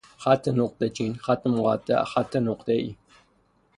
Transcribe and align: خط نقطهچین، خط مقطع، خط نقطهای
خط 0.23 0.45
نقطهچین، 0.59 1.13
خط 1.25 1.43
مقطع، 1.55 2.03
خط 2.03 2.33
نقطهای 2.47 2.95